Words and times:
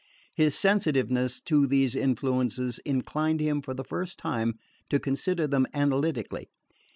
His 0.35 0.55
sensitiveness 0.57 1.39
to 1.41 1.67
these 1.67 1.95
influences 1.95 2.79
inclined 2.79 3.39
him 3.39 3.61
for 3.61 3.75
the 3.75 3.83
first 3.83 4.17
time 4.17 4.55
to 4.89 4.99
consider 4.99 5.45
them 5.45 5.67
analytically. 5.75 6.47